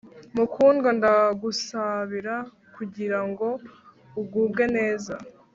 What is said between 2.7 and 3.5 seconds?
kugira ngo